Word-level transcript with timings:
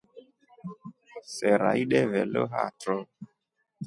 Sera 1.33 1.69
ideve 1.83 2.21
lo 2.33 2.43
hatro. 2.53 2.97